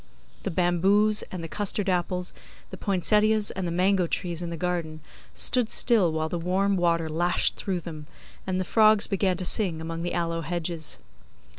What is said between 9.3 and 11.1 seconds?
to sing among the aloe hedges.